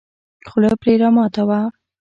[0.47, 1.59] خوله پرې راماته وه.